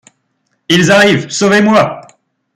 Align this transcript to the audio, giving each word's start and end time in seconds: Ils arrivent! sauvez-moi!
Ils 0.67 0.89
arrivent! 0.91 1.29
sauvez-moi! 1.29 2.01